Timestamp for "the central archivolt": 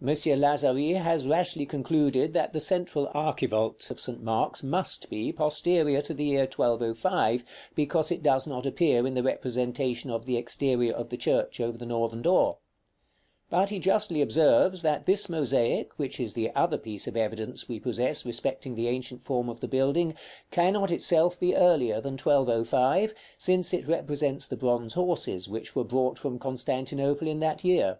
2.52-3.90